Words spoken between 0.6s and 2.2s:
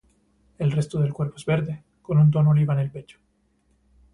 resto del cuerpo es verde, con